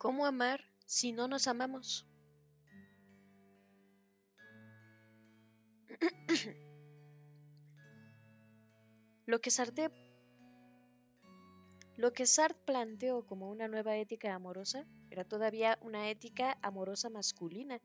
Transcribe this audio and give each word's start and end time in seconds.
¿Cómo 0.00 0.24
amar 0.24 0.64
si 0.86 1.12
no 1.12 1.28
nos 1.28 1.46
amamos? 1.46 2.06
Lo 9.26 9.42
que 9.42 9.50
Sartre 9.50 9.90
lo 11.98 12.14
que 12.14 12.24
planteó 12.64 13.26
como 13.26 13.50
una 13.50 13.68
nueva 13.68 13.94
ética 13.98 14.34
amorosa 14.34 14.86
era 15.10 15.24
todavía 15.24 15.78
una 15.82 16.08
ética 16.08 16.56
amorosa 16.62 17.10
masculina, 17.10 17.78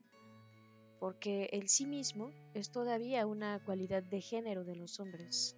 porque 0.98 1.50
el 1.52 1.68
sí 1.68 1.84
mismo 1.84 2.30
es 2.54 2.72
todavía 2.72 3.26
una 3.26 3.62
cualidad 3.62 4.02
de 4.02 4.22
género 4.22 4.64
de 4.64 4.76
los 4.76 5.00
hombres. 5.00 5.54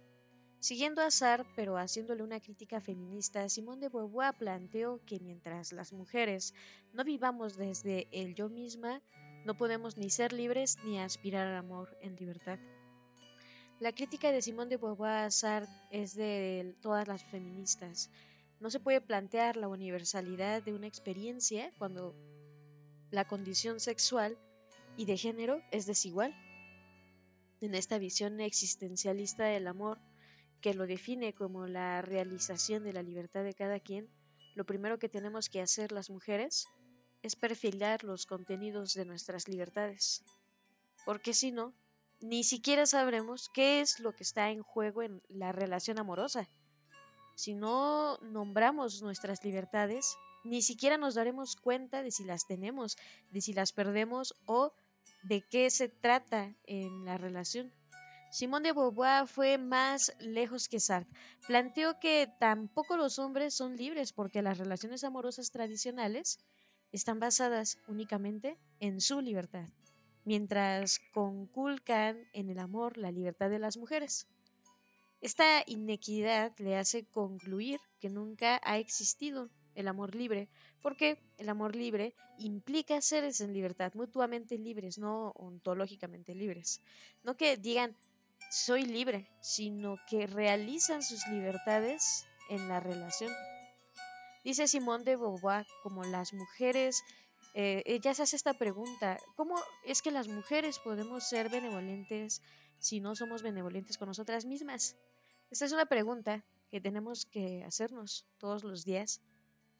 Siguiendo 0.59 1.01
a 1.01 1.09
Sartre, 1.09 1.49
pero 1.55 1.77
haciéndole 1.77 2.21
una 2.21 2.41
crítica 2.41 2.81
feminista, 2.81 3.47
Simone 3.47 3.79
de 3.79 3.89
Beauvoir 3.89 4.35
planteó 4.37 4.99
que 5.05 5.21
mientras 5.21 5.71
las 5.71 5.93
mujeres 5.93 6.53
no 6.91 7.05
vivamos 7.05 7.55
desde 7.55 8.09
el 8.11 8.35
yo 8.35 8.49
misma, 8.49 9.01
no 9.45 9.55
podemos 9.55 9.95
ni 9.95 10.09
ser 10.09 10.33
libres 10.33 10.77
ni 10.83 10.99
aspirar 10.99 11.47
al 11.47 11.55
amor 11.55 11.97
en 12.01 12.17
libertad. 12.17 12.59
La 13.79 13.93
crítica 13.93 14.33
de 14.33 14.41
Simone 14.41 14.71
de 14.71 14.75
Beauvoir 14.75 15.27
a 15.27 15.31
Sartre 15.31 15.73
es 15.91 16.13
de 16.13 16.75
todas 16.81 17.07
las 17.07 17.23
feministas. 17.23 18.11
No 18.59 18.69
se 18.69 18.81
puede 18.81 18.99
plantear 18.99 19.55
la 19.55 19.69
universalidad 19.69 20.61
de 20.61 20.73
una 20.73 20.87
experiencia 20.87 21.71
cuando 21.77 22.13
la 23.11 23.25
condición 23.25 23.79
sexual 23.79 24.37
y 24.97 25.05
de 25.05 25.15
género 25.15 25.61
es 25.71 25.85
desigual. 25.85 26.35
En 27.61 27.75
esta 27.75 27.97
visión 27.97 28.41
existencialista 28.41 29.45
del 29.45 29.67
amor, 29.67 29.99
que 30.61 30.73
lo 30.73 30.87
define 30.87 31.33
como 31.33 31.67
la 31.67 32.01
realización 32.01 32.83
de 32.83 32.93
la 32.93 33.03
libertad 33.03 33.43
de 33.43 33.53
cada 33.53 33.79
quien, 33.79 34.09
lo 34.55 34.65
primero 34.65 34.99
que 34.99 35.09
tenemos 35.09 35.49
que 35.49 35.61
hacer 35.61 35.91
las 35.91 36.09
mujeres 36.09 36.67
es 37.21 37.35
perfilar 37.35 38.03
los 38.03 38.25
contenidos 38.25 38.93
de 38.93 39.05
nuestras 39.05 39.47
libertades. 39.47 40.23
Porque 41.05 41.33
si 41.33 41.51
no, 41.51 41.73
ni 42.21 42.43
siquiera 42.43 42.85
sabremos 42.85 43.49
qué 43.53 43.81
es 43.81 43.99
lo 43.99 44.13
que 44.13 44.23
está 44.23 44.51
en 44.51 44.61
juego 44.61 45.03
en 45.03 45.21
la 45.29 45.51
relación 45.51 45.99
amorosa. 45.99 46.49
Si 47.35 47.53
no 47.53 48.17
nombramos 48.17 49.01
nuestras 49.01 49.43
libertades, 49.43 50.17
ni 50.43 50.61
siquiera 50.61 50.97
nos 50.97 51.15
daremos 51.15 51.55
cuenta 51.55 52.03
de 52.03 52.11
si 52.11 52.23
las 52.25 52.45
tenemos, 52.45 52.97
de 53.31 53.41
si 53.41 53.53
las 53.53 53.71
perdemos 53.71 54.35
o 54.45 54.73
de 55.23 55.41
qué 55.41 55.69
se 55.69 55.87
trata 55.89 56.53
en 56.65 57.05
la 57.05 57.17
relación. 57.17 57.73
Simón 58.31 58.61
de 58.61 58.73
Beauvoir 58.73 59.27
fue 59.27 59.57
más 59.57 60.13
lejos 60.19 60.69
que 60.69 60.79
Sartre. 60.79 61.11
Planteó 61.47 61.99
que 61.99 62.29
tampoco 62.39 62.95
los 62.95 63.17
hombres 63.17 63.55
son 63.55 63.75
libres 63.75 64.13
porque 64.13 64.43
las 64.43 64.59
relaciones 64.59 65.03
amorosas 65.03 65.49
tradicionales 65.49 66.39
están 66.91 67.19
basadas 67.19 67.79
únicamente 67.87 68.57
en 68.79 69.01
su 69.01 69.21
libertad, 69.21 69.67
mientras 70.25 70.99
conculcan 71.11 72.19
en 72.33 72.49
el 72.49 72.59
amor 72.59 72.97
la 72.97 73.11
libertad 73.11 73.49
de 73.49 73.59
las 73.59 73.77
mujeres. 73.77 74.27
Esta 75.21 75.63
inequidad 75.65 76.53
le 76.59 76.77
hace 76.77 77.05
concluir 77.05 77.79
que 77.99 78.09
nunca 78.09 78.61
ha 78.63 78.77
existido 78.77 79.49
el 79.75 79.87
amor 79.87 80.13
libre, 80.13 80.49
porque 80.81 81.19
el 81.37 81.49
amor 81.49 81.75
libre 81.75 82.13
implica 82.37 83.01
seres 83.01 83.41
en 83.41 83.53
libertad, 83.53 83.93
mutuamente 83.95 84.57
libres, 84.57 84.97
no 84.97 85.31
ontológicamente 85.31 86.35
libres. 86.35 86.81
No 87.23 87.35
que 87.35 87.57
digan 87.57 87.95
soy 88.49 88.83
libre, 88.83 89.29
sino 89.41 89.97
que 90.07 90.27
realizan 90.27 91.03
sus 91.03 91.27
libertades 91.27 92.25
en 92.49 92.67
la 92.67 92.79
relación. 92.79 93.31
Dice 94.43 94.67
Simón 94.67 95.03
de 95.03 95.15
Beauvoir, 95.15 95.67
como 95.83 96.03
las 96.03 96.33
mujeres, 96.33 97.03
eh, 97.53 97.83
ella 97.85 98.13
se 98.13 98.23
hace 98.23 98.35
esta 98.35 98.53
pregunta, 98.53 99.17
¿cómo 99.35 99.55
es 99.85 100.01
que 100.01 100.11
las 100.11 100.27
mujeres 100.27 100.79
podemos 100.79 101.23
ser 101.27 101.49
benevolentes 101.49 102.41
si 102.79 102.99
no 102.99 103.15
somos 103.15 103.43
benevolentes 103.43 103.97
con 103.97 104.07
nosotras 104.07 104.45
mismas? 104.45 104.95
Esta 105.51 105.65
es 105.65 105.71
una 105.71 105.85
pregunta 105.85 106.43
que 106.71 106.81
tenemos 106.81 107.25
que 107.25 107.63
hacernos 107.63 108.25
todos 108.37 108.63
los 108.63 108.85
días 108.85 109.21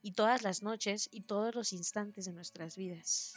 y 0.02 0.14
todas 0.14 0.44
las 0.44 0.64
noches 0.64 1.10
y 1.12 1.22
todos 1.22 1.56
los 1.56 1.74
instantes 1.74 2.26
de 2.26 2.34
nuestras 2.34 2.76
vidas. 2.76 3.34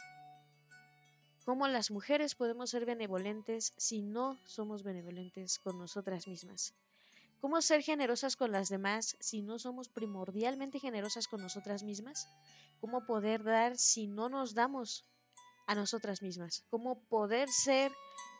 ¿Cómo 1.45 1.67
las 1.67 1.91
mujeres 1.91 2.35
podemos 2.35 2.69
ser 2.69 2.85
benevolentes 2.85 3.73
si 3.77 4.01
no 4.01 4.39
somos 4.45 4.83
benevolentes 4.83 5.59
con 5.59 5.77
nosotras 5.77 6.25
mismas? 6.27 6.73
¿Cómo 7.41 7.61
ser 7.61 7.81
generosas 7.81 8.37
con 8.37 8.53
las 8.53 8.69
demás 8.69 9.17
si 9.19 9.41
no 9.41 9.59
somos 9.59 9.89
primordialmente 9.89 10.79
generosas 10.79 11.27
con 11.27 11.41
nosotras 11.41 11.83
mismas? 11.83 12.29
¿Cómo 12.79 13.05
poder 13.05 13.43
dar 13.43 13.77
si 13.77 14.07
no 14.07 14.29
nos 14.29 14.53
damos 14.53 15.03
a 15.67 15.75
nosotras 15.75 16.21
mismas? 16.21 16.63
¿Cómo 16.69 17.01
poder 17.09 17.49
ser 17.49 17.91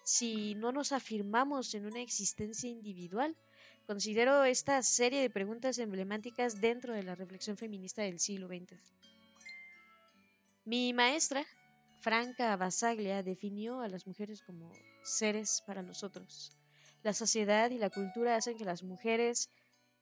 si 0.06 0.56
no 0.56 0.72
nos 0.72 0.94
afirmamos 0.94 1.74
en 1.74 1.86
una 1.86 2.02
existencia 2.02 2.70
individual? 2.70 3.36
Considero 3.86 4.46
esta 4.46 4.82
serie 4.82 5.20
de 5.20 5.30
preguntas 5.30 5.78
emblemáticas 5.78 6.62
dentro 6.62 6.94
de 6.94 7.04
la 7.04 7.16
reflexión 7.16 7.58
feminista 7.58 8.04
del 8.04 8.22
siglo 8.22 8.48
XX. 8.48 8.80
Mi 10.64 10.94
maestra, 10.94 11.46
Franca 12.04 12.58
Basaglia 12.58 13.24
definió 13.24 13.80
a 13.80 13.88
las 13.88 14.06
mujeres 14.06 14.44
como 14.44 14.74
seres 15.04 15.64
para 15.66 15.82
nosotros. 15.82 16.52
La 17.02 17.14
sociedad 17.14 17.72
y 17.72 17.78
la 17.78 17.90
cultura 17.90 18.36
hacen 18.36 18.58
que 18.58 18.66
las 18.66 18.84
mujeres, 18.84 19.50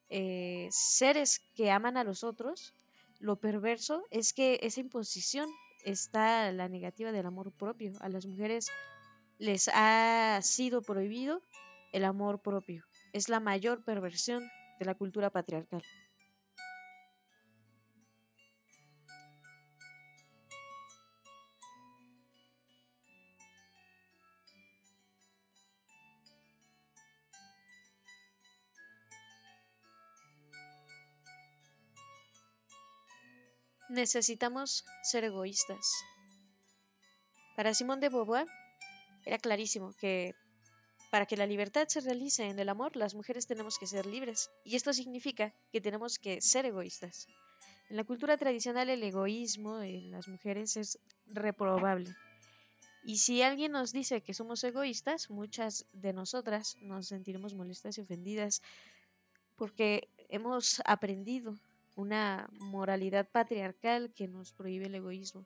eh, 0.09 0.67
seres 0.71 1.41
que 1.55 1.69
aman 1.69 1.97
a 1.97 2.03
los 2.03 2.23
otros, 2.23 2.73
lo 3.19 3.35
perverso 3.35 4.03
es 4.09 4.33
que 4.33 4.59
esa 4.63 4.79
imposición 4.79 5.47
está 5.85 6.51
la 6.51 6.67
negativa 6.67 7.11
del 7.11 7.27
amor 7.27 7.51
propio. 7.51 7.93
A 7.99 8.09
las 8.09 8.25
mujeres 8.25 8.71
les 9.37 9.69
ha 9.71 10.39
sido 10.41 10.81
prohibido 10.81 11.43
el 11.93 12.05
amor 12.05 12.41
propio. 12.41 12.83
Es 13.13 13.29
la 13.29 13.39
mayor 13.39 13.83
perversión 13.83 14.49
de 14.79 14.85
la 14.85 14.95
cultura 14.95 15.29
patriarcal. 15.29 15.83
Necesitamos 33.91 34.85
ser 35.03 35.23
egoístas. 35.25 35.85
Para 37.55 37.73
Simón 37.73 37.99
de 37.99 38.09
Beauvoir 38.09 38.47
era 39.25 39.37
clarísimo 39.37 39.93
que 39.93 40.33
para 41.11 41.25
que 41.25 41.35
la 41.35 41.45
libertad 41.45 41.89
se 41.89 41.99
realice 41.99 42.45
en 42.45 42.57
el 42.57 42.69
amor, 42.69 42.95
las 42.95 43.15
mujeres 43.15 43.45
tenemos 43.45 43.77
que 43.77 43.85
ser 43.85 44.05
libres, 44.05 44.49
y 44.63 44.77
esto 44.77 44.93
significa 44.93 45.53
que 45.73 45.81
tenemos 45.81 46.17
que 46.17 46.39
ser 46.39 46.65
egoístas. 46.65 47.27
En 47.89 47.97
la 47.97 48.05
cultura 48.05 48.37
tradicional 48.37 48.89
el 48.89 49.03
egoísmo 49.03 49.81
en 49.81 50.09
las 50.09 50.29
mujeres 50.29 50.77
es 50.77 50.97
reprobable. 51.25 52.15
Y 53.03 53.17
si 53.17 53.41
alguien 53.41 53.73
nos 53.73 53.91
dice 53.91 54.21
que 54.21 54.33
somos 54.33 54.63
egoístas, 54.63 55.29
muchas 55.29 55.85
de 55.91 56.13
nosotras 56.13 56.77
nos 56.79 57.07
sentiremos 57.07 57.53
molestas 57.55 57.97
y 57.97 58.01
ofendidas 58.01 58.61
porque 59.57 60.07
hemos 60.29 60.81
aprendido 60.85 61.57
una 61.95 62.49
moralidad 62.59 63.29
patriarcal 63.29 64.13
que 64.13 64.27
nos 64.27 64.53
prohíbe 64.53 64.85
el 64.85 64.95
egoísmo. 64.95 65.45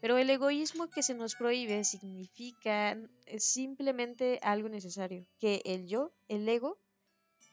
Pero 0.00 0.18
el 0.18 0.28
egoísmo 0.28 0.88
que 0.90 1.02
se 1.02 1.14
nos 1.14 1.34
prohíbe 1.34 1.84
significa 1.84 2.98
simplemente 3.38 4.38
algo 4.42 4.68
necesario, 4.68 5.26
que 5.38 5.62
el 5.64 5.86
yo, 5.86 6.12
el 6.28 6.48
ego, 6.48 6.78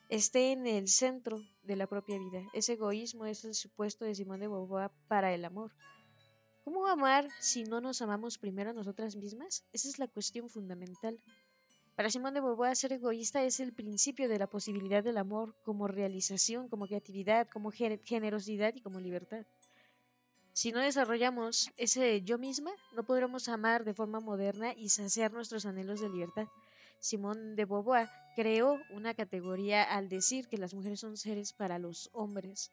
esté 0.09 0.51
en 0.51 0.67
el 0.67 0.87
centro 0.87 1.41
de 1.63 1.75
la 1.75 1.87
propia 1.87 2.19
vida. 2.19 2.43
Ese 2.53 2.73
egoísmo 2.73 3.25
es 3.25 3.45
el 3.45 3.55
supuesto 3.55 4.05
de 4.05 4.15
Simón 4.15 4.41
de 4.41 4.47
Beauvoir 4.47 4.91
para 5.07 5.33
el 5.33 5.45
amor. 5.45 5.71
¿Cómo 6.63 6.87
amar 6.87 7.27
si 7.39 7.63
no 7.63 7.81
nos 7.81 8.01
amamos 8.01 8.37
primero 8.37 8.69
a 8.69 8.73
nosotras 8.73 9.15
mismas? 9.15 9.65
Esa 9.73 9.89
es 9.89 9.99
la 9.99 10.07
cuestión 10.07 10.49
fundamental. 10.49 11.19
Para 11.95 12.09
Simón 12.09 12.33
de 12.33 12.41
Beauvoir, 12.41 12.75
ser 12.75 12.91
egoísta 12.93 13.43
es 13.43 13.59
el 13.59 13.71
principio 13.71 14.27
de 14.27 14.39
la 14.39 14.47
posibilidad 14.47 15.03
del 15.03 15.17
amor 15.17 15.55
como 15.63 15.87
realización, 15.87 16.67
como 16.67 16.87
creatividad, 16.87 17.47
como 17.49 17.71
generosidad 17.71 18.73
y 18.73 18.81
como 18.81 18.99
libertad. 18.99 19.45
Si 20.53 20.71
no 20.71 20.79
desarrollamos 20.79 21.69
ese 21.77 22.23
yo 22.23 22.39
misma, 22.39 22.71
no 22.95 23.03
podremos 23.03 23.47
amar 23.47 23.83
de 23.83 23.93
forma 23.93 24.19
moderna 24.19 24.73
y 24.73 24.89
saciar 24.89 25.31
nuestros 25.33 25.67
anhelos 25.67 26.01
de 26.01 26.09
libertad. 26.09 26.47
Simón 26.99 27.55
de 27.55 27.65
Beauvoir 27.65 28.09
creó 28.35 28.79
una 28.89 29.13
categoría 29.13 29.83
al 29.83 30.09
decir 30.09 30.47
que 30.47 30.57
las 30.57 30.73
mujeres 30.73 30.99
son 30.99 31.15
seres 31.15 31.53
para 31.53 31.77
los 31.77 32.09
hombres. 32.13 32.71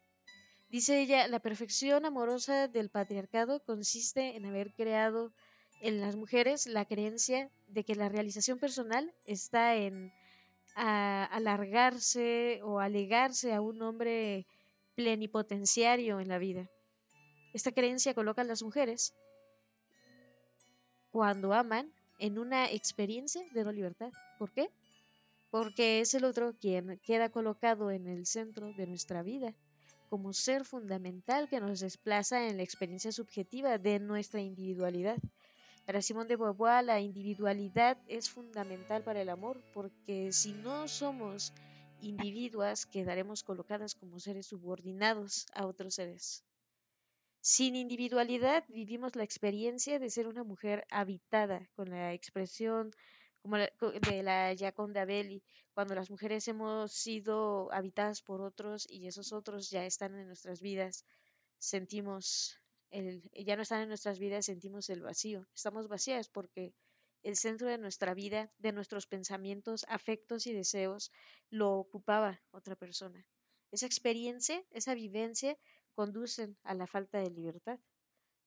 Dice 0.71 0.99
ella, 0.99 1.29
la 1.29 1.41
perfección 1.41 2.07
amorosa 2.07 2.69
del 2.69 2.89
patriarcado 2.89 3.61
consiste 3.65 4.37
en 4.37 4.47
haber 4.47 4.73
creado 4.73 5.33
en 5.81 6.00
las 6.00 6.17
mujeres 6.17 6.67
la 6.67 6.85
creencia 6.85 7.50
de 7.69 7.85
que 7.85 7.94
la 7.94 8.09
realización 8.09 8.59
personal 8.59 9.12
está 9.25 9.77
en 9.77 10.12
alargarse 10.75 12.61
o 12.62 12.81
alegarse 12.81 13.53
a 13.53 13.61
un 13.61 13.82
hombre 13.82 14.47
plenipotenciario 14.94 16.21
en 16.21 16.29
la 16.29 16.38
vida. 16.38 16.69
Esta 17.53 17.73
creencia 17.73 18.15
coloca 18.15 18.43
a 18.43 18.44
las 18.44 18.62
mujeres, 18.62 19.15
cuando 21.11 21.53
aman, 21.53 21.93
en 22.19 22.38
una 22.38 22.71
experiencia 22.71 23.43
de 23.53 23.65
no 23.65 23.73
libertad. 23.73 24.12
¿Por 24.38 24.53
qué? 24.53 24.71
Porque 25.50 26.00
es 26.00 26.15
el 26.15 26.25
otro 26.25 26.55
quien 26.61 26.99
queda 26.99 27.31
colocado 27.31 27.91
en 27.91 28.06
el 28.06 28.26
centro 28.26 28.73
de 28.75 28.87
nuestra 28.87 29.23
vida 29.23 29.55
como 30.11 30.33
ser 30.33 30.65
fundamental 30.65 31.49
que 31.49 31.61
nos 31.61 31.79
desplaza 31.79 32.49
en 32.49 32.56
la 32.56 32.65
experiencia 32.65 33.12
subjetiva 33.12 33.79
de 33.79 34.00
nuestra 34.00 34.41
individualidad. 34.41 35.19
Para 35.91 36.03
Simón 36.03 36.29
de 36.29 36.37
Beauvoir, 36.37 36.85
la 36.85 37.01
individualidad 37.01 37.99
es 38.07 38.31
fundamental 38.31 39.03
para 39.03 39.23
el 39.23 39.29
amor, 39.29 39.61
porque 39.75 40.31
si 40.31 40.53
no 40.53 40.87
somos 40.87 41.53
individuas, 42.01 42.87
quedaremos 42.87 43.43
colocadas 43.43 43.97
como 43.97 44.21
seres 44.21 44.47
subordinados 44.47 45.47
a 45.53 45.67
otros 45.67 45.97
seres. 45.97 46.45
Sin 47.41 47.75
individualidad 47.75 48.63
vivimos 48.69 49.17
la 49.17 49.25
experiencia 49.25 49.99
de 49.99 50.11
ser 50.11 50.29
una 50.29 50.45
mujer 50.45 50.87
habitada, 50.91 51.69
con 51.75 51.91
la 51.91 52.15
expresión 52.15 52.93
como 53.43 53.57
de 53.57 54.23
la 54.23 54.55
Jaconda 54.57 55.05
Belli, 55.05 55.43
cuando 55.75 55.97
las 55.97 56.09
mujeres 56.09 56.47
hemos 56.47 56.93
sido 56.93 57.69
habitadas 57.73 58.23
por 58.23 58.43
otros 58.43 58.87
y 58.89 59.09
esos 59.09 59.33
otros 59.33 59.71
ya 59.71 59.85
están 59.85 60.15
en 60.15 60.29
nuestras 60.29 60.61
vidas, 60.61 61.05
sentimos 61.59 62.61
el, 62.91 63.23
ya 63.33 63.57
no 63.57 63.63
están 63.63 63.83
en 63.83 63.89
nuestras 63.89 64.19
vidas, 64.19 64.47
sentimos 64.47 64.91
el 64.91 65.03
vacío. 65.03 65.47
Estamos 65.55 65.89
vacías 65.89 66.29
porque 66.29 66.75
el 67.23 67.37
centro 67.37 67.69
de 67.69 67.79
nuestra 67.79 68.15
vida, 68.15 68.51
de 68.59 68.73
nuestros 68.73 69.07
pensamientos, 69.07 69.85
afectos 69.89 70.47
y 70.47 70.53
deseos, 70.53 71.13
lo 71.51 71.73
ocupaba 71.75 72.41
otra 72.51 72.77
persona. 72.77 73.27
Esa 73.71 73.87
experiencia, 73.87 74.65
esa 74.71 74.95
vivencia, 74.95 75.57
conducen 75.95 76.57
a 76.63 76.75
la 76.75 76.87
falta 76.87 77.19
de 77.19 77.31
libertad. 77.31 77.79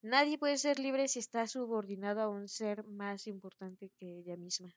Nadie 0.02 0.38
puede 0.38 0.58
ser 0.58 0.80
libre 0.80 1.08
si 1.08 1.20
está 1.20 1.48
subordinado 1.48 2.22
a 2.22 2.30
un 2.30 2.48
ser 2.48 2.84
más 2.86 3.28
importante 3.28 3.92
que 3.98 4.18
ella 4.20 4.36
misma. 4.36 4.74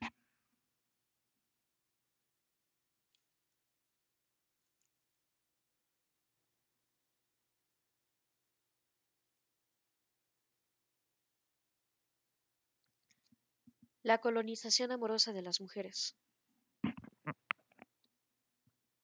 La 14.06 14.18
colonización 14.18 14.92
amorosa 14.92 15.32
de 15.32 15.42
las 15.42 15.60
mujeres. 15.60 16.14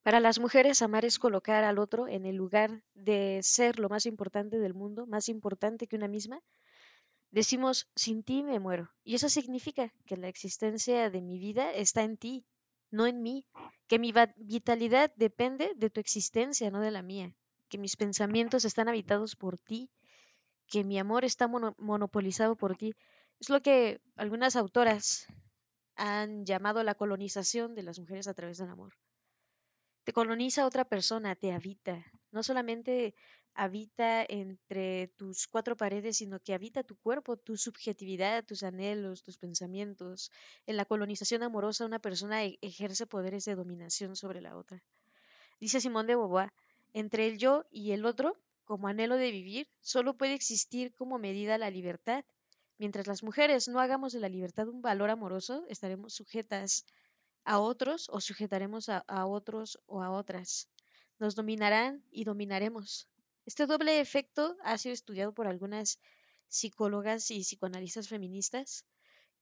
Para 0.05 0.21
las 0.21 0.39
mujeres, 0.39 0.81
amar 0.81 1.05
es 1.05 1.19
colocar 1.19 1.65
al 1.65 1.81
otro 1.81 2.07
en 2.07 2.25
el 2.25 2.37
lugar 2.37 2.85
de 2.95 3.41
ser 3.43 3.81
lo 3.81 3.89
más 3.89 4.07
importante 4.07 4.61
del 4.61 4.75
mundo, 4.75 5.05
más 5.07 5.29
importante 5.29 5.89
que 5.89 5.97
una 5.97 6.07
misma. 6.07 6.41
Decimos, 7.33 7.89
sin 7.97 8.23
ti 8.23 8.45
me 8.45 8.61
muero. 8.61 8.93
Y 9.03 9.17
eso 9.17 9.29
significa 9.29 9.93
que 10.07 10.17
la 10.17 10.29
existencia 10.29 11.11
de 11.11 11.21
mi 11.21 11.37
vida 11.41 11.73
está 11.73 12.05
en 12.05 12.17
ti, 12.17 12.47
no 12.93 13.09
en 13.09 13.23
mí. 13.23 13.45
Que 13.89 13.99
mi 13.99 14.15
vitalidad 14.37 15.13
depende 15.17 15.73
de 15.75 15.91
tu 15.91 15.99
existencia, 15.99 16.71
no 16.71 16.81
de 16.81 16.93
la 16.93 17.03
mía. 17.03 17.35
Que 17.69 17.77
mis 17.77 17.97
pensamientos 17.97 18.65
están 18.65 18.89
habitados 18.89 19.35
por 19.35 19.59
ti. 19.59 19.91
Que 20.69 20.85
mi 20.85 20.97
amor 21.01 21.25
está 21.25 21.49
monopolizado 21.49 22.55
por 22.55 22.77
ti. 22.77 22.95
Es 23.43 23.51
lo 23.51 23.61
que 23.61 24.01
algunas 24.15 24.55
autoras 24.55 25.27
han 25.97 26.47
llamado 26.47 26.85
la 26.85 26.95
colonización 26.95 27.75
de 27.75 27.83
las 27.83 27.99
mujeres 27.99 28.29
a 28.29 28.35
través 28.35 28.59
del 28.59 28.69
amor. 28.69 28.93
Te 30.05 30.13
coloniza 30.13 30.65
otra 30.65 30.85
persona, 30.85 31.35
te 31.35 31.51
habita. 31.51 32.07
No 32.31 32.45
solamente 32.45 33.17
habita 33.53 34.25
entre 34.29 35.09
tus 35.17 35.49
cuatro 35.49 35.77
paredes, 35.77 36.19
sino 36.19 36.39
que 36.39 36.55
habita 36.55 36.85
tu 36.85 36.95
cuerpo, 36.95 37.37
tu 37.37 37.57
subjetividad, 37.57 38.45
tus 38.45 38.63
anhelos, 38.63 39.25
tus 39.25 39.39
pensamientos. 39.39 40.31
En 40.65 40.77
la 40.77 40.85
colonización 40.85 41.43
amorosa 41.43 41.85
una 41.85 41.99
persona 41.99 42.45
e-, 42.45 42.61
ejerce 42.61 43.09
poderes 43.09 43.45
de 43.45 43.57
dominación 43.57 44.15
sobre 44.15 44.41
la 44.41 44.57
otra. 44.57 44.85
Dice 45.59 45.81
Simón 45.81 46.07
de 46.07 46.15
Beauvoir, 46.15 46.53
entre 46.93 47.27
el 47.27 47.39
yo 47.39 47.65
y 47.73 47.91
el 47.91 48.07
otro, 48.07 48.37
como 48.63 48.87
anhelo 48.87 49.17
de 49.17 49.33
vivir, 49.33 49.69
solo 49.81 50.17
puede 50.17 50.35
existir 50.35 50.95
como 50.95 51.19
medida 51.19 51.59
la 51.59 51.71
libertad 51.71 52.25
Mientras 52.83 53.07
las 53.07 53.23
mujeres 53.23 53.69
no 53.69 53.79
hagamos 53.79 54.13
de 54.13 54.19
la 54.19 54.29
libertad 54.29 54.67
un 54.67 54.83
valor 54.83 55.09
amoroso, 55.09 55.65
estaremos 55.69 56.15
sujetas 56.15 56.85
a 57.45 57.61
otros 57.61 58.09
o 58.09 58.21
sujetaremos 58.21 58.89
a, 58.89 59.05
otros 59.25 59.79
o 59.87 60.03
a 60.03 60.11
otras. 60.11 60.69
Nos 61.21 61.37
dominarán 61.37 62.03
y 62.11 62.25
dominaremos. 62.25 63.09
Este 63.47 63.67
doble 63.67 64.01
efecto 64.01 64.57
ha 64.65 64.79
sido 64.79 64.95
estudiado 64.95 65.33
por 65.33 65.47
algunas 65.47 66.01
psicólogas 66.49 67.31
y 67.31 67.45
psicoanalistas 67.45 68.09
feministas 68.09 68.85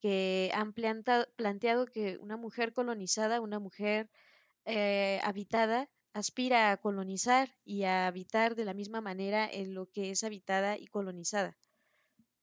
que 0.02 0.52
han 0.54 0.74
planteado 0.74 1.86
que 1.86 2.18
una 2.18 2.36
mujer 2.36 2.74
colonizada, 2.74 3.40
una 3.40 3.58
mujer 3.58 4.10
eh, 4.66 5.18
habitada, 5.24 5.88
aspira 6.12 6.72
a 6.72 6.76
colonizar 6.76 7.48
y 7.64 7.84
a 7.84 8.06
habitar 8.06 8.54
de 8.54 8.66
la 8.66 8.74
misma 8.74 9.00
manera 9.00 9.48
en 9.50 9.72
lo 9.72 9.86
que 9.86 10.10
es 10.10 10.24
habitada 10.24 10.76
y 10.76 10.88
colonizada. 10.88 11.56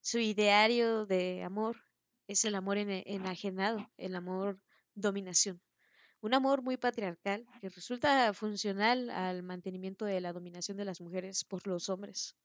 Su 0.10 0.20
ideario 0.20 1.06
de 1.06 1.44
amor 1.44 1.76
es 2.30 2.46
el 2.46 2.56
amor 2.56 2.78
enajenado, 2.78 3.92
el 3.98 4.16
amor 4.16 4.58
dominación. 4.96 5.62
Un 6.22 6.34
amor 6.34 6.62
muy 6.62 6.78
patriarcal 6.78 7.46
que 7.60 7.68
resulta 7.68 8.34
funcional 8.34 9.10
al 9.10 9.44
mantenimiento 9.44 10.06
de 10.06 10.22
la 10.22 10.32
dominación 10.32 10.78
de 10.78 10.86
las 10.86 11.02
mujeres 11.02 11.44
por 11.44 11.68
los 11.68 11.90
hombres. 11.90 12.38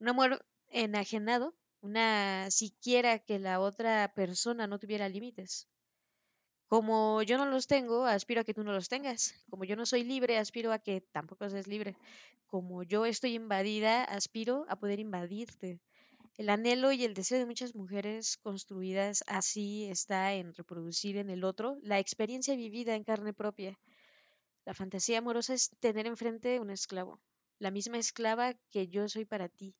Un 0.00 0.08
amor 0.08 0.44
enajenado, 0.66 1.54
una 1.80 2.50
siquiera 2.50 3.20
que 3.20 3.38
la 3.38 3.60
otra 3.60 4.12
persona 4.12 4.66
no 4.66 4.80
tuviera 4.80 5.08
límites. 5.08 5.68
Como 6.66 7.22
yo 7.22 7.38
no 7.38 7.46
los 7.46 7.68
tengo, 7.68 8.04
aspiro 8.04 8.40
a 8.40 8.44
que 8.44 8.54
tú 8.54 8.64
no 8.64 8.72
los 8.72 8.88
tengas. 8.88 9.32
Como 9.48 9.62
yo 9.62 9.76
no 9.76 9.86
soy 9.86 10.02
libre, 10.02 10.38
aspiro 10.38 10.72
a 10.72 10.80
que 10.80 11.02
tampoco 11.02 11.48
seas 11.48 11.68
libre. 11.68 11.96
Como 12.48 12.82
yo 12.82 13.06
estoy 13.06 13.34
invadida, 13.34 14.02
aspiro 14.02 14.66
a 14.68 14.74
poder 14.74 14.98
invadirte. 14.98 15.80
El 16.38 16.48
anhelo 16.48 16.92
y 16.92 17.04
el 17.04 17.12
deseo 17.12 17.38
de 17.38 17.46
muchas 17.46 17.74
mujeres 17.74 18.38
construidas 18.38 19.22
así 19.26 19.84
está 19.90 20.32
en 20.32 20.54
reproducir 20.54 21.18
en 21.18 21.28
el 21.28 21.44
otro 21.44 21.76
la 21.82 21.98
experiencia 21.98 22.56
vivida 22.56 22.94
en 22.94 23.04
carne 23.04 23.34
propia. 23.34 23.78
La 24.64 24.72
fantasía 24.72 25.18
amorosa 25.18 25.52
es 25.52 25.70
tener 25.80 26.06
enfrente 26.06 26.58
un 26.58 26.70
esclavo, 26.70 27.20
la 27.58 27.70
misma 27.70 27.98
esclava 27.98 28.54
que 28.70 28.88
yo 28.88 29.08
soy 29.08 29.24
para 29.24 29.48
ti, 29.48 29.74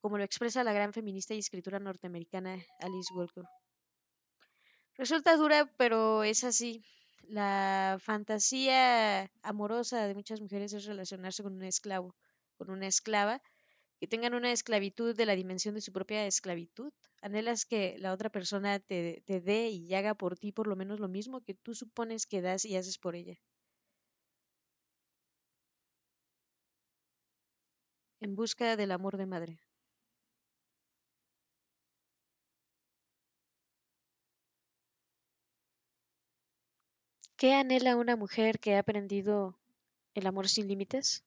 como 0.00 0.18
lo 0.18 0.24
expresa 0.24 0.64
la 0.64 0.72
gran 0.72 0.92
feminista 0.92 1.34
y 1.34 1.40
escritora 1.40 1.80
norteamericana 1.80 2.64
Alice 2.78 3.12
Walker. 3.12 3.44
Resulta 4.96 5.36
dura, 5.36 5.70
pero 5.76 6.22
es 6.22 6.44
así. 6.44 6.82
La 7.24 7.98
fantasía 8.00 9.30
amorosa 9.42 10.06
de 10.06 10.14
muchas 10.14 10.40
mujeres 10.40 10.72
es 10.72 10.86
relacionarse 10.86 11.42
con 11.42 11.54
un 11.54 11.64
esclavo, 11.64 12.14
con 12.56 12.70
una 12.70 12.86
esclava, 12.86 13.42
que 14.00 14.06
tengan 14.08 14.34
una 14.34 14.52
esclavitud 14.52 15.14
de 15.16 15.26
la 15.26 15.36
dimensión 15.36 15.74
de 15.74 15.80
su 15.80 15.92
propia 15.92 16.26
esclavitud. 16.26 16.92
Anhelas 17.22 17.64
que 17.66 17.96
la 17.98 18.12
otra 18.12 18.30
persona 18.30 18.78
te, 18.80 19.22
te 19.26 19.40
dé 19.40 19.68
y 19.70 19.94
haga 19.94 20.14
por 20.14 20.36
ti 20.38 20.52
por 20.52 20.66
lo 20.66 20.76
menos 20.76 21.00
lo 21.00 21.08
mismo 21.08 21.40
que 21.42 21.54
tú 21.54 21.74
supones 21.74 22.26
que 22.26 22.42
das 22.42 22.64
y 22.64 22.76
haces 22.76 22.98
por 22.98 23.14
ella. 23.16 23.38
En 28.20 28.36
busca 28.36 28.76
del 28.76 28.92
amor 28.92 29.16
de 29.16 29.26
madre. 29.26 29.58
¿Qué 37.38 37.54
anhela 37.54 37.96
una 37.96 38.16
mujer 38.16 38.58
que 38.60 38.74
ha 38.74 38.80
aprendido 38.80 39.58
el 40.14 40.26
amor 40.26 40.48
sin 40.48 40.68
límites? 40.68 41.24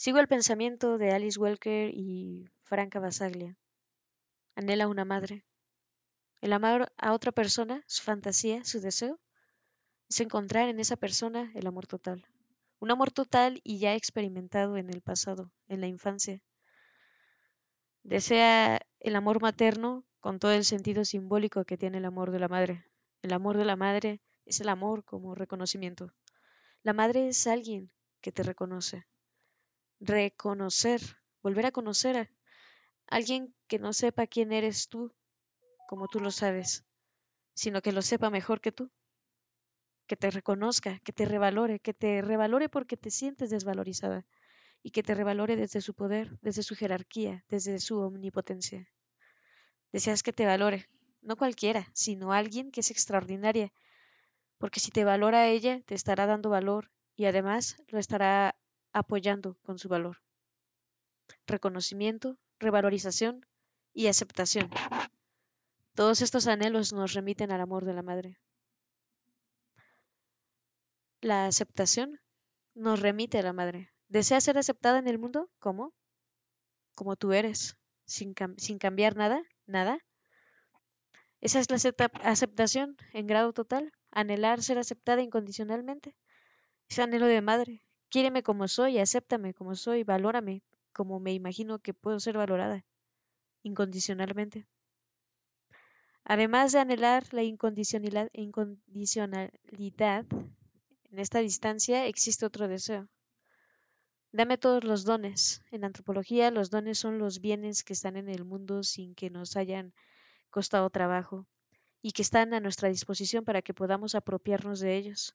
Sigo 0.00 0.20
el 0.20 0.28
pensamiento 0.28 0.96
de 0.96 1.10
Alice 1.10 1.40
Welker 1.40 1.90
y 1.92 2.48
Franca 2.62 3.00
Basaglia. 3.00 3.58
Anhela 4.54 4.86
una 4.86 5.04
madre. 5.04 5.44
El 6.40 6.52
amar 6.52 6.92
a 6.98 7.12
otra 7.12 7.32
persona, 7.32 7.82
su 7.88 8.04
fantasía, 8.04 8.64
su 8.64 8.80
deseo, 8.80 9.18
es 10.08 10.20
encontrar 10.20 10.68
en 10.68 10.78
esa 10.78 10.94
persona 10.94 11.50
el 11.56 11.66
amor 11.66 11.88
total. 11.88 12.24
Un 12.78 12.92
amor 12.92 13.10
total 13.10 13.60
y 13.64 13.80
ya 13.80 13.96
experimentado 13.96 14.76
en 14.76 14.88
el 14.88 15.00
pasado, 15.00 15.50
en 15.66 15.80
la 15.80 15.88
infancia. 15.88 16.44
Desea 18.04 18.80
el 19.00 19.16
amor 19.16 19.42
materno 19.42 20.04
con 20.20 20.38
todo 20.38 20.52
el 20.52 20.64
sentido 20.64 21.04
simbólico 21.04 21.64
que 21.64 21.76
tiene 21.76 21.98
el 21.98 22.04
amor 22.04 22.30
de 22.30 22.38
la 22.38 22.46
madre. 22.46 22.84
El 23.22 23.32
amor 23.32 23.56
de 23.56 23.64
la 23.64 23.74
madre 23.74 24.20
es 24.44 24.60
el 24.60 24.68
amor 24.68 25.02
como 25.04 25.34
reconocimiento. 25.34 26.14
La 26.84 26.92
madre 26.92 27.26
es 27.26 27.48
alguien 27.48 27.90
que 28.20 28.30
te 28.30 28.44
reconoce, 28.44 29.04
reconocer, 30.00 31.00
volver 31.42 31.66
a 31.66 31.72
conocer 31.72 32.16
a 32.16 32.30
alguien 33.06 33.54
que 33.66 33.78
no 33.78 33.92
sepa 33.92 34.26
quién 34.26 34.52
eres 34.52 34.88
tú 34.88 35.12
como 35.88 36.08
tú 36.08 36.20
lo 36.20 36.30
sabes, 36.30 36.84
sino 37.54 37.80
que 37.80 37.92
lo 37.92 38.02
sepa 38.02 38.30
mejor 38.30 38.60
que 38.60 38.72
tú, 38.72 38.90
que 40.06 40.16
te 40.16 40.30
reconozca, 40.30 40.98
que 41.00 41.12
te 41.12 41.24
revalore, 41.24 41.80
que 41.80 41.94
te 41.94 42.22
revalore 42.22 42.68
porque 42.68 42.96
te 42.96 43.10
sientes 43.10 43.50
desvalorizada 43.50 44.26
y 44.82 44.90
que 44.90 45.02
te 45.02 45.14
revalore 45.14 45.56
desde 45.56 45.80
su 45.80 45.94
poder, 45.94 46.38
desde 46.40 46.62
su 46.62 46.74
jerarquía, 46.74 47.44
desde 47.48 47.78
su 47.78 47.98
omnipotencia. 48.00 48.88
Deseas 49.92 50.22
que 50.22 50.32
te 50.32 50.46
valore, 50.46 50.88
no 51.22 51.36
cualquiera, 51.36 51.88
sino 51.94 52.32
alguien 52.32 52.70
que 52.70 52.80
es 52.80 52.90
extraordinaria, 52.90 53.72
porque 54.58 54.80
si 54.80 54.90
te 54.90 55.04
valora 55.04 55.48
ella, 55.48 55.80
te 55.86 55.94
estará 55.94 56.26
dando 56.26 56.50
valor 56.50 56.90
y 57.16 57.24
además 57.24 57.76
lo 57.88 57.98
estará 57.98 58.57
apoyando 58.92 59.56
con 59.62 59.78
su 59.78 59.88
valor. 59.88 60.18
Reconocimiento, 61.46 62.38
revalorización 62.58 63.46
y 63.92 64.06
aceptación. 64.06 64.70
Todos 65.94 66.22
estos 66.22 66.46
anhelos 66.46 66.92
nos 66.92 67.12
remiten 67.12 67.50
al 67.50 67.60
amor 67.60 67.84
de 67.84 67.94
la 67.94 68.02
madre. 68.02 68.38
La 71.20 71.46
aceptación 71.46 72.20
nos 72.74 73.00
remite 73.00 73.38
a 73.38 73.42
la 73.42 73.52
madre. 73.52 73.90
¿Deseas 74.08 74.44
ser 74.44 74.56
aceptada 74.58 74.98
en 74.98 75.08
el 75.08 75.18
mundo? 75.18 75.50
¿Cómo? 75.58 75.92
Como 76.94 77.16
tú 77.16 77.32
eres, 77.32 77.76
sin, 78.04 78.34
sin 78.56 78.78
cambiar 78.78 79.16
nada, 79.16 79.42
nada. 79.66 79.98
Esa 81.40 81.60
es 81.60 81.68
la 81.70 81.76
aceptación 82.22 82.96
en 83.12 83.26
grado 83.26 83.52
total, 83.52 83.92
anhelar 84.10 84.62
ser 84.62 84.78
aceptada 84.78 85.22
incondicionalmente. 85.22 86.16
Ese 86.88 87.02
anhelo 87.02 87.26
de 87.26 87.42
madre. 87.42 87.82
Quiéreme 88.10 88.42
como 88.42 88.68
soy, 88.68 88.98
acéptame 88.98 89.54
como 89.54 89.74
soy, 89.74 90.02
valórame 90.02 90.62
como 90.92 91.20
me 91.20 91.32
imagino 91.32 91.78
que 91.78 91.94
puedo 91.94 92.18
ser 92.20 92.36
valorada, 92.36 92.84
incondicionalmente. 93.62 94.66
Además 96.24 96.72
de 96.72 96.80
anhelar 96.80 97.32
la 97.32 97.42
incondicionalidad, 97.42 98.28
incondicionalidad, 98.32 100.26
en 101.10 101.18
esta 101.18 101.38
distancia 101.38 102.06
existe 102.06 102.44
otro 102.44 102.66
deseo. 102.68 103.08
Dame 104.32 104.58
todos 104.58 104.84
los 104.84 105.04
dones. 105.04 105.62
En 105.70 105.84
antropología 105.84 106.50
los 106.50 106.68
dones 106.68 106.98
son 106.98 107.18
los 107.18 107.40
bienes 107.40 107.82
que 107.82 107.94
están 107.94 108.16
en 108.16 108.28
el 108.28 108.44
mundo 108.44 108.82
sin 108.82 109.14
que 109.14 109.30
nos 109.30 109.56
hayan 109.56 109.94
costado 110.50 110.90
trabajo 110.90 111.46
y 112.02 112.12
que 112.12 112.22
están 112.22 112.52
a 112.52 112.60
nuestra 112.60 112.88
disposición 112.88 113.44
para 113.44 113.62
que 113.62 113.72
podamos 113.72 114.14
apropiarnos 114.14 114.80
de 114.80 114.96
ellos. 114.96 115.34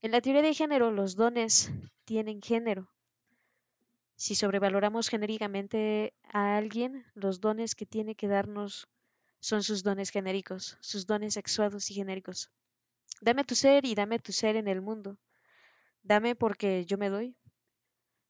En 0.00 0.12
la 0.12 0.20
teoría 0.20 0.42
de 0.42 0.54
género 0.54 0.92
los 0.92 1.16
dones 1.16 1.72
tienen 2.04 2.40
género. 2.40 2.88
Si 4.14 4.36
sobrevaloramos 4.36 5.08
genéricamente 5.08 6.14
a 6.32 6.56
alguien, 6.56 7.04
los 7.14 7.40
dones 7.40 7.74
que 7.74 7.84
tiene 7.84 8.14
que 8.14 8.28
darnos 8.28 8.88
son 9.40 9.62
sus 9.64 9.82
dones 9.82 10.10
genéricos, 10.10 10.78
sus 10.80 11.06
dones 11.06 11.34
sexuados 11.34 11.90
y 11.90 11.94
genéricos. 11.94 12.50
Dame 13.20 13.42
tu 13.42 13.56
ser 13.56 13.84
y 13.84 13.94
dame 13.96 14.20
tu 14.20 14.32
ser 14.32 14.54
en 14.54 14.68
el 14.68 14.80
mundo. 14.80 15.18
Dame 16.04 16.36
porque 16.36 16.84
yo 16.84 16.96
me 16.96 17.10
doy. 17.10 17.36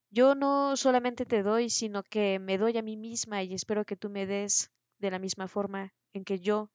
Yo 0.09 0.33
no 0.33 0.75
solamente 0.75 1.25
te 1.25 1.43
doy, 1.43 1.69
sino 1.69 2.01
que 2.01 2.39
me 2.39 2.57
doy 2.57 2.77
a 2.79 2.81
mí 2.81 2.97
misma 2.97 3.43
y 3.43 3.53
espero 3.53 3.85
que 3.85 3.95
tú 3.95 4.09
me 4.09 4.25
des 4.25 4.71
de 4.97 5.11
la 5.11 5.19
misma 5.19 5.47
forma 5.47 5.93
en 6.13 6.25
que 6.25 6.39
yo 6.39 6.71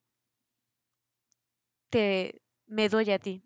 te 1.90 2.40
me 2.66 2.88
doy 2.88 3.10
a 3.10 3.18
ti. 3.18 3.42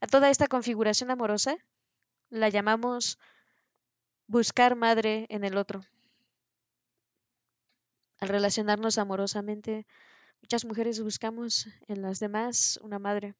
A 0.00 0.06
toda 0.06 0.30
esta 0.30 0.46
configuración 0.46 1.10
amorosa 1.10 1.56
la 2.28 2.48
llamamos 2.48 3.18
buscar 4.26 4.76
madre 4.76 5.26
en 5.30 5.44
el 5.44 5.56
otro. 5.56 5.84
Al 8.18 8.28
relacionarnos 8.28 8.98
amorosamente, 8.98 9.86
muchas 10.42 10.64
mujeres 10.64 11.00
buscamos 11.00 11.68
en 11.88 12.02
las 12.02 12.18
demás 12.18 12.78
una 12.82 12.98
madre. 12.98 13.34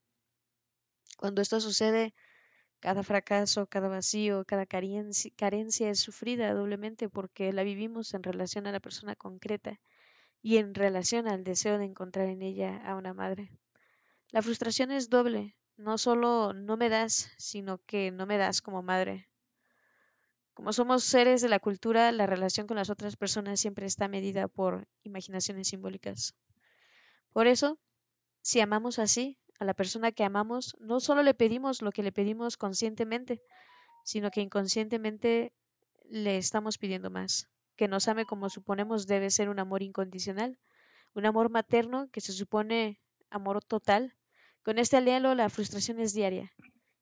Cuando 1.17 1.43
esto 1.43 1.61
sucede, 1.61 2.15
cada 2.81 3.03
fracaso, 3.03 3.67
cada 3.67 3.89
vacío, 3.89 4.45
cada 4.45 4.67
carencia, 4.67 5.91
es 5.91 6.01
sufrida 6.01 6.53
doblemente 6.53 7.09
porque 7.09 7.53
la 7.53 7.65
vivimos 7.65 8.15
en 8.15 8.23
relación 8.23 8.67
a 8.67 8.73
la 8.73 8.81
persona 8.81 9.17
concreta 9.17 9.81
y 10.43 10.59
en 10.59 10.75
relación 10.75 11.27
al 11.27 11.43
deseo 11.43 11.79
de 11.79 11.87
encontrar 11.87 12.29
en 12.29 12.43
ella 12.43 12.77
a 12.85 12.95
una 12.97 13.15
madre. 13.15 13.51
La 14.31 14.43
frustración 14.43 14.93
es 14.93 15.09
doble, 15.09 15.56
no 15.77 15.99
solo 15.99 16.53
no 16.53 16.77
me 16.77 16.89
das, 16.89 17.31
sino 17.39 17.79
que 17.79 18.11
no 18.11 18.27
me 18.27 18.39
das 18.39 18.63
como 18.63 18.83
madre. 18.83 19.29
Como 20.55 20.73
somos 20.73 21.05
seres 21.05 21.43
de 21.43 21.51
la 21.51 21.59
cultura, 21.59 22.11
la 22.13 22.27
relación 22.27 22.67
con 22.67 22.77
las 22.77 22.89
otras 22.89 23.17
personas 23.17 23.61
siempre 23.61 23.87
está 23.87 24.09
medida 24.09 24.49
por 24.49 24.89
imaginaciones 25.03 25.69
simbólicas. 25.69 26.35
Por 27.33 27.47
eso, 27.47 27.79
si 28.41 28.61
amamos 28.61 28.99
así 28.99 29.39
a 29.59 29.65
la 29.65 29.75
persona 29.75 30.13
que 30.13 30.25
amamos, 30.25 30.77
no 30.81 31.01
solo 31.01 31.23
le 31.23 31.35
pedimos 31.35 31.83
lo 31.83 31.93
que 31.93 32.03
le 32.03 32.13
pedimos 32.13 32.57
conscientemente, 32.57 33.43
sino 34.05 34.31
que 34.31 34.41
inconscientemente 34.41 35.53
le 36.09 36.39
estamos 36.39 36.79
pidiendo 36.79 37.11
más, 37.11 37.49
que 37.77 37.89
nos 37.89 38.09
ame 38.09 38.25
como 38.25 38.49
suponemos 38.49 39.07
debe 39.07 39.31
ser 39.31 39.49
un 39.49 39.59
amor 39.59 39.83
incondicional, 39.83 40.59
un 41.15 41.27
amor 41.27 41.51
materno 41.51 42.09
que 42.11 42.21
se 42.21 42.33
supone 42.33 43.01
amor 43.31 43.63
total. 43.63 44.15
Con 44.67 44.79
este 44.81 44.97
alielo 44.97 45.37
la 45.37 45.49
frustración 45.49 46.01
es 46.01 46.13
diaria 46.13 46.51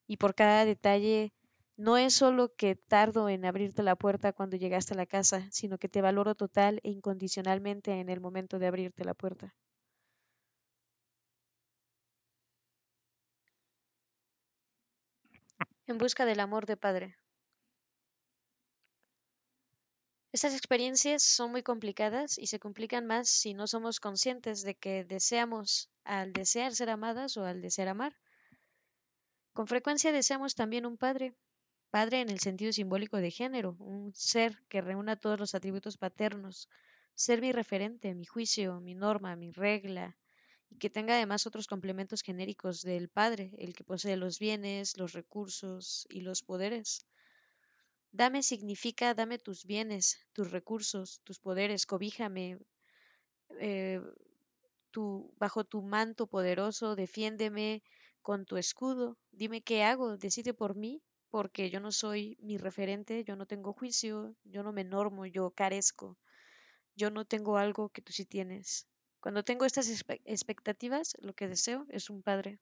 y 0.07 0.19
por 0.19 0.35
cada 0.35 0.67
detalle 0.67 1.33
no 1.79 1.97
es 1.97 2.13
solo 2.13 2.55
que 2.55 2.77
tardo 2.77 3.31
en 3.31 3.47
abrirte 3.47 3.83
la 3.83 3.97
puerta 3.97 4.35
cuando 4.35 4.59
llegaste 4.59 4.93
a 4.93 4.99
la 4.99 5.07
casa, 5.07 5.49
sino 5.51 5.79
que 5.79 5.89
te 5.89 6.03
valoro 6.03 6.35
total 6.35 6.79
e 6.83 6.91
incondicionalmente 6.91 7.93
en 7.93 8.11
el 8.11 8.21
momento 8.21 8.59
de 8.59 8.67
abrirte 8.67 9.07
la 9.07 9.15
puerta. 9.15 9.55
En 15.87 15.97
busca 15.97 16.27
del 16.27 16.41
amor 16.41 16.67
de 16.67 16.77
padre. 16.77 17.17
Estas 20.35 20.55
experiencias 20.55 21.23
son 21.23 21.53
muy 21.53 21.63
complicadas 21.63 22.39
y 22.39 22.49
se 22.49 22.59
complican 22.59 23.07
más 23.07 23.29
si 23.29 23.55
no 23.55 23.69
somos 23.69 24.01
conscientes 24.01 24.63
de 24.63 24.75
que 24.75 25.05
deseamos 25.05 25.91
al 26.03 26.33
desear 26.33 26.75
ser 26.75 26.91
amadas 26.91 27.37
o 27.37 27.45
al 27.45 27.63
desear 27.63 27.87
amar. 27.87 28.17
Con 29.53 29.69
frecuencia 29.69 30.11
deseamos 30.11 30.57
también 30.57 30.87
un 30.87 30.97
padre, 30.97 31.37
Padre 31.89 32.21
en 32.21 32.31
el 32.31 32.41
sentido 32.41 32.73
simbólico 32.73 33.19
de 33.19 33.31
género, 33.31 33.77
un 33.79 34.13
ser 34.13 34.59
que 34.69 34.81
reúna 34.81 35.15
todos 35.15 35.39
los 35.39 35.55
atributos 35.55 35.99
paternos, 35.99 36.69
ser 37.15 37.41
mi 37.41 37.53
referente, 37.53 38.13
mi 38.13 38.25
juicio, 38.25 38.81
mi 38.81 38.97
norma, 38.97 39.37
mi 39.37 39.53
regla, 39.53 40.17
y 40.69 40.79
que 40.79 40.91
tenga 40.91 41.15
además 41.15 41.47
otros 41.47 41.69
complementos 41.69 42.23
genéricos 42.23 42.83
del 42.83 43.09
Padre, 43.09 43.53
el 43.59 43.73
que 43.73 43.85
posee 43.85 44.17
los 44.17 44.41
bienes, 44.41 44.99
los 44.99 45.13
recursos 45.13 46.09
y 46.11 46.23
los 46.23 46.43
poderes. 46.43 47.07
Dame 48.21 48.45
significa 48.45 49.13
dame 49.13 49.39
tus 49.39 49.67
bienes, 49.67 50.05
tus 50.33 50.53
recursos, 50.53 51.21
tus 51.25 51.41
poderes, 51.41 51.85
cobíjame 51.85 52.59
eh, 53.59 54.01
bajo 55.37 55.65
tu 55.65 55.83
manto 55.83 56.29
poderoso, 56.29 56.95
defiéndeme 56.95 57.83
con 58.23 58.47
tu 58.47 58.57
escudo, 58.57 59.19
dime 59.33 59.63
qué 59.63 59.83
hago, 59.83 60.17
decide 60.17 60.55
por 60.55 60.77
mí, 60.77 61.03
porque 61.29 61.71
yo 61.71 61.81
no 61.81 61.91
soy 61.91 62.39
mi 62.41 62.57
referente, 62.57 63.25
yo 63.25 63.35
no 63.35 63.47
tengo 63.47 63.73
juicio, 63.73 64.37
yo 64.45 64.63
no 64.63 64.73
me 64.73 64.85
normo, 64.85 65.27
yo 65.27 65.51
carezco, 65.51 66.17
yo 66.95 67.11
no 67.11 67.25
tengo 67.25 67.59
algo 67.59 67.89
que 67.89 68.01
tú 68.01 68.13
sí 68.13 68.25
tienes. 68.25 68.87
Cuando 69.19 69.43
tengo 69.43 69.65
estas 69.65 69.89
expectativas, 70.25 71.17
lo 71.19 71.35
que 71.35 71.49
deseo 71.49 71.85
es 71.89 72.11
un 72.11 72.23
padre. 72.23 72.61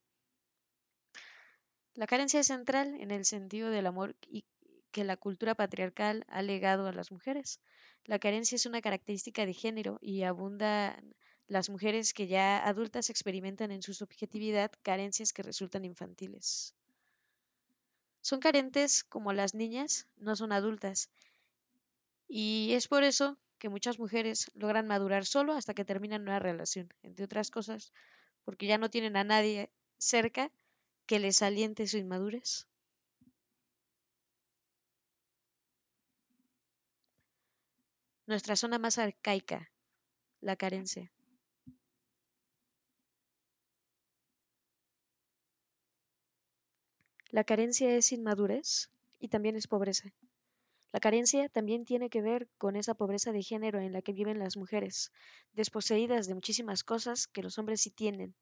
La 1.92 2.06
carencia 2.06 2.40
es 2.40 2.46
central 2.46 2.94
en 2.98 3.10
el 3.10 3.26
sentido 3.26 3.68
del 3.68 3.86
amor 3.86 4.16
y 4.26 4.46
que 4.92 5.04
la 5.04 5.16
cultura 5.16 5.54
patriarcal 5.54 6.24
ha 6.28 6.42
legado 6.42 6.86
a 6.86 6.92
las 6.92 7.10
mujeres. 7.10 7.60
La 8.04 8.18
carencia 8.18 8.56
es 8.56 8.66
una 8.66 8.80
característica 8.80 9.46
de 9.46 9.54
género 9.54 9.98
y 10.00 10.22
abunda 10.22 11.02
las 11.48 11.70
mujeres 11.70 12.14
que 12.14 12.26
ya 12.26 12.66
adultas 12.66 13.10
experimentan 13.10 13.72
en 13.72 13.82
su 13.82 13.94
subjetividad 13.94 14.70
carencias 14.82 15.32
que 15.32 15.42
resultan 15.42 15.84
infantiles. 15.84 16.74
Son 18.20 18.38
carentes 18.38 19.02
como 19.04 19.32
las 19.32 19.54
niñas, 19.54 20.06
no 20.16 20.36
son 20.36 20.52
adultas. 20.52 21.10
Y 22.28 22.70
es 22.74 22.86
por 22.86 23.02
eso 23.02 23.36
que 23.58 23.68
muchas 23.68 23.98
mujeres 23.98 24.50
logran 24.54 24.86
madurar 24.86 25.26
solo 25.26 25.52
hasta 25.52 25.74
que 25.74 25.84
terminan 25.84 26.22
una 26.22 26.38
relación, 26.38 26.92
entre 27.02 27.24
otras 27.24 27.50
cosas, 27.50 27.92
porque 28.44 28.66
ya 28.66 28.78
no 28.78 28.90
tienen 28.90 29.16
a 29.16 29.24
nadie 29.24 29.70
cerca 29.98 30.50
que 31.06 31.18
les 31.18 31.42
aliente 31.42 31.86
su 31.86 31.98
inmadurez. 31.98 32.66
Nuestra 38.32 38.56
zona 38.56 38.78
más 38.78 38.96
arcaica, 38.96 39.70
la 40.40 40.56
carencia. 40.56 41.12
La 47.28 47.44
carencia 47.44 47.94
es 47.94 48.10
inmadurez 48.10 48.88
y 49.20 49.28
también 49.28 49.54
es 49.56 49.66
pobreza. 49.66 50.14
La 50.92 51.00
carencia 51.00 51.46
también 51.50 51.84
tiene 51.84 52.08
que 52.08 52.22
ver 52.22 52.48
con 52.56 52.74
esa 52.76 52.94
pobreza 52.94 53.32
de 53.32 53.42
género 53.42 53.80
en 53.80 53.92
la 53.92 54.00
que 54.00 54.14
viven 54.14 54.38
las 54.38 54.56
mujeres, 54.56 55.12
desposeídas 55.52 56.26
de 56.26 56.34
muchísimas 56.34 56.84
cosas 56.84 57.26
que 57.26 57.42
los 57.42 57.58
hombres 57.58 57.82
sí 57.82 57.90
tienen. 57.90 58.34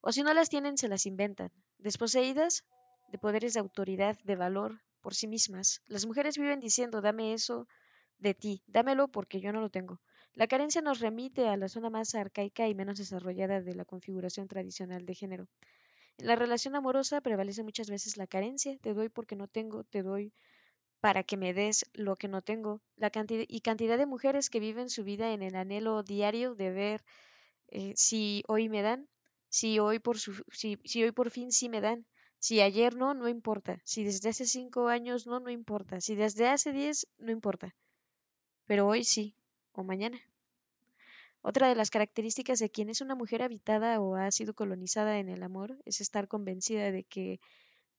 O 0.00 0.12
si 0.12 0.22
no 0.22 0.32
las 0.32 0.48
tienen, 0.48 0.78
se 0.78 0.88
las 0.88 1.04
inventan. 1.04 1.52
Desposeídas 1.76 2.64
de 3.12 3.18
poderes 3.18 3.52
de 3.52 3.60
autoridad, 3.60 4.18
de 4.24 4.36
valor, 4.36 4.80
por 5.02 5.14
sí 5.14 5.26
mismas. 5.26 5.82
Las 5.88 6.06
mujeres 6.06 6.38
viven 6.38 6.60
diciendo, 6.60 7.02
dame 7.02 7.34
eso 7.34 7.68
de 8.20 8.34
ti, 8.34 8.62
dámelo 8.66 9.08
porque 9.08 9.40
yo 9.40 9.52
no 9.52 9.60
lo 9.60 9.70
tengo. 9.70 10.00
La 10.34 10.46
carencia 10.46 10.82
nos 10.82 11.00
remite 11.00 11.48
a 11.48 11.56
la 11.56 11.68
zona 11.68 11.90
más 11.90 12.14
arcaica 12.14 12.68
y 12.68 12.74
menos 12.74 12.98
desarrollada 12.98 13.60
de 13.60 13.74
la 13.74 13.84
configuración 13.84 14.46
tradicional 14.46 15.04
de 15.06 15.14
género. 15.14 15.48
En 16.18 16.26
la 16.26 16.36
relación 16.36 16.76
amorosa 16.76 17.20
prevalece 17.20 17.62
muchas 17.62 17.90
veces 17.90 18.16
la 18.16 18.26
carencia, 18.26 18.76
te 18.78 18.94
doy 18.94 19.08
porque 19.08 19.36
no 19.36 19.48
tengo, 19.48 19.84
te 19.84 20.02
doy 20.02 20.32
para 21.00 21.24
que 21.24 21.36
me 21.36 21.54
des 21.54 21.84
lo 21.94 22.16
que 22.16 22.28
no 22.28 22.42
tengo. 22.42 22.80
La 22.96 23.10
cantidad 23.10 23.44
y 23.48 23.60
cantidad 23.60 23.98
de 23.98 24.06
mujeres 24.06 24.50
que 24.50 24.60
viven 24.60 24.90
su 24.90 25.02
vida 25.02 25.32
en 25.32 25.42
el 25.42 25.56
anhelo 25.56 26.02
diario 26.02 26.54
de 26.54 26.70
ver 26.70 27.04
eh, 27.68 27.94
si 27.96 28.44
hoy 28.48 28.68
me 28.68 28.82
dan, 28.82 29.08
si 29.48 29.78
hoy 29.78 29.98
por 29.98 30.18
su, 30.18 30.44
si, 30.52 30.78
si 30.84 31.02
hoy 31.02 31.12
por 31.12 31.30
fin 31.30 31.52
sí 31.52 31.68
me 31.68 31.80
dan, 31.80 32.06
si 32.38 32.60
ayer 32.60 32.94
no, 32.96 33.14
no 33.14 33.28
importa, 33.28 33.80
si 33.84 34.04
desde 34.04 34.28
hace 34.30 34.46
cinco 34.46 34.88
años 34.88 35.26
no, 35.26 35.40
no 35.40 35.50
importa, 35.50 36.00
si 36.00 36.14
desde 36.14 36.48
hace 36.48 36.72
diez, 36.72 37.06
no 37.18 37.30
importa, 37.32 37.74
pero 38.70 38.86
hoy 38.86 39.02
sí, 39.02 39.34
o 39.72 39.82
mañana. 39.82 40.20
Otra 41.42 41.68
de 41.68 41.74
las 41.74 41.90
características 41.90 42.60
de 42.60 42.70
quien 42.70 42.88
es 42.88 43.00
una 43.00 43.16
mujer 43.16 43.42
habitada 43.42 44.00
o 44.00 44.14
ha 44.14 44.30
sido 44.30 44.54
colonizada 44.54 45.18
en 45.18 45.28
el 45.28 45.42
amor 45.42 45.76
es 45.86 46.00
estar 46.00 46.28
convencida 46.28 46.92
de 46.92 47.02
que 47.02 47.40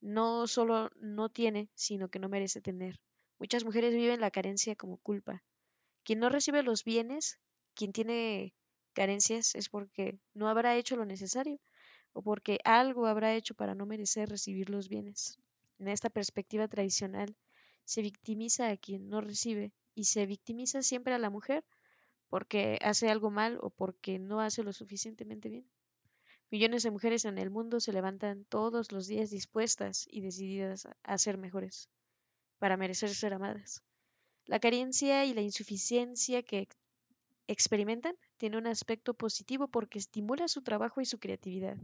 no 0.00 0.46
solo 0.46 0.88
no 0.98 1.28
tiene, 1.28 1.68
sino 1.74 2.08
que 2.08 2.18
no 2.18 2.30
merece 2.30 2.62
tener. 2.62 3.00
Muchas 3.38 3.66
mujeres 3.66 3.94
viven 3.94 4.22
la 4.22 4.30
carencia 4.30 4.74
como 4.74 4.96
culpa. 4.96 5.42
Quien 6.04 6.20
no 6.20 6.30
recibe 6.30 6.62
los 6.62 6.84
bienes, 6.84 7.38
quien 7.74 7.92
tiene 7.92 8.54
carencias, 8.94 9.54
es 9.54 9.68
porque 9.68 10.16
no 10.32 10.48
habrá 10.48 10.74
hecho 10.76 10.96
lo 10.96 11.04
necesario 11.04 11.60
o 12.14 12.22
porque 12.22 12.60
algo 12.64 13.04
habrá 13.04 13.34
hecho 13.34 13.54
para 13.54 13.74
no 13.74 13.84
merecer 13.84 14.30
recibir 14.30 14.70
los 14.70 14.88
bienes. 14.88 15.38
En 15.78 15.88
esta 15.88 16.08
perspectiva 16.08 16.66
tradicional, 16.66 17.36
se 17.84 18.00
victimiza 18.00 18.70
a 18.70 18.78
quien 18.78 19.10
no 19.10 19.20
recibe 19.20 19.70
y 19.94 20.04
se 20.04 20.26
victimiza 20.26 20.82
siempre 20.82 21.14
a 21.14 21.18
la 21.18 21.30
mujer 21.30 21.64
porque 22.28 22.78
hace 22.80 23.10
algo 23.10 23.30
mal 23.30 23.58
o 23.60 23.68
porque 23.68 24.18
no 24.18 24.40
hace 24.40 24.62
lo 24.62 24.72
suficientemente 24.72 25.50
bien. 25.50 25.66
Millones 26.50 26.82
de 26.82 26.90
mujeres 26.90 27.24
en 27.24 27.38
el 27.38 27.50
mundo 27.50 27.80
se 27.80 27.92
levantan 27.92 28.44
todos 28.44 28.92
los 28.92 29.06
días 29.06 29.30
dispuestas 29.30 30.06
y 30.10 30.20
decididas 30.20 30.88
a 31.02 31.18
ser 31.18 31.38
mejores, 31.38 31.88
para 32.58 32.76
merecer 32.76 33.10
ser 33.10 33.34
amadas. 33.34 33.82
La 34.46 34.60
carencia 34.60 35.24
y 35.24 35.34
la 35.34 35.42
insuficiencia 35.42 36.42
que 36.42 36.68
experimentan 37.48 38.16
tiene 38.38 38.58
un 38.58 38.66
aspecto 38.66 39.14
positivo 39.14 39.68
porque 39.68 39.98
estimula 39.98 40.48
su 40.48 40.62
trabajo 40.62 41.00
y 41.00 41.04
su 41.04 41.18
creatividad. 41.18 41.76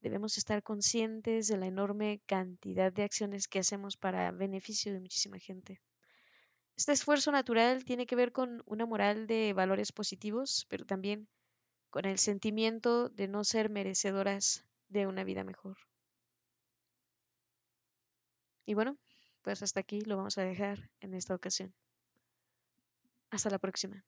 Debemos 0.00 0.38
estar 0.38 0.62
conscientes 0.62 1.48
de 1.48 1.56
la 1.56 1.66
enorme 1.66 2.20
cantidad 2.26 2.92
de 2.92 3.04
acciones 3.04 3.46
que 3.46 3.60
hacemos 3.60 3.96
para 3.96 4.32
beneficio 4.32 4.92
de 4.92 5.00
muchísima 5.00 5.38
gente. 5.38 5.80
Este 6.76 6.92
esfuerzo 6.92 7.32
natural 7.32 7.84
tiene 7.84 8.06
que 8.06 8.14
ver 8.14 8.32
con 8.32 8.62
una 8.66 8.84
moral 8.84 9.26
de 9.26 9.52
valores 9.54 9.90
positivos, 9.90 10.66
pero 10.68 10.84
también 10.84 11.28
con 11.90 12.04
el 12.04 12.18
sentimiento 12.18 13.08
de 13.08 13.28
no 13.28 13.44
ser 13.44 13.70
merecedoras 13.70 14.64
de 14.88 15.06
una 15.06 15.24
vida 15.24 15.44
mejor. 15.44 15.78
Y 18.66 18.74
bueno, 18.74 18.96
pues 19.42 19.62
hasta 19.62 19.80
aquí 19.80 20.00
lo 20.00 20.16
vamos 20.16 20.38
a 20.38 20.42
dejar 20.42 20.90
en 21.00 21.14
esta 21.14 21.34
ocasión. 21.34 21.74
Hasta 23.30 23.50
la 23.50 23.58
próxima. 23.58 24.04